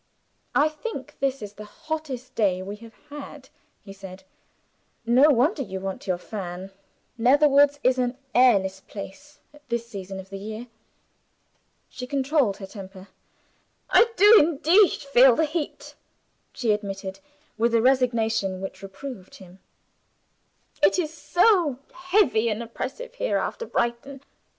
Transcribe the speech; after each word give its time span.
"I 0.55 0.67
think 0.67 1.13
this 1.19 1.43
is 1.43 1.53
the 1.53 1.63
hottest 1.65 2.33
day 2.33 2.63
we 2.63 2.75
have 2.77 2.95
had," 3.11 3.49
he 3.85 3.93
said; 3.93 4.23
"no 5.05 5.29
wonder 5.29 5.61
you 5.61 5.79
want 5.79 6.07
your 6.07 6.17
fan. 6.17 6.71
Netherwoods 7.19 7.79
is 7.83 7.99
an 7.99 8.17
airless 8.33 8.79
place 8.81 9.37
at 9.53 9.69
this 9.69 9.85
season 9.85 10.19
of 10.19 10.31
the 10.31 10.39
year." 10.39 10.65
She 11.87 12.07
controlled 12.07 12.57
her 12.57 12.65
temper. 12.65 13.09
"I 13.91 14.11
do 14.17 14.39
indeed 14.39 14.89
feel 14.93 15.35
the 15.35 15.45
heat," 15.45 15.93
she 16.51 16.71
admitted, 16.71 17.19
with 17.55 17.75
a 17.75 17.79
resignation 17.83 18.59
which 18.59 18.79
gently 18.79 18.87
reproved 19.09 19.35
him; 19.35 19.59
"it 20.81 20.97
is 20.97 21.13
so 21.13 21.77
heavy 21.93 22.49
and 22.49 22.63
oppressive 22.63 23.13
here 23.13 23.37
after 23.37 23.67
Brighton. 23.67 24.21